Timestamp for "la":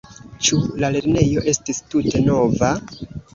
0.83-0.89